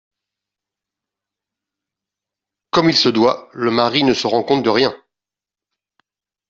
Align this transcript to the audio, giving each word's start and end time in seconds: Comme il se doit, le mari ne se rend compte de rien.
Comme 2.71 2.89
il 2.89 2.97
se 2.97 3.07
doit, 3.07 3.49
le 3.53 3.69
mari 3.69 4.03
ne 4.03 4.15
se 4.15 4.25
rend 4.25 4.41
compte 4.41 4.63
de 4.63 4.69
rien. 4.71 4.99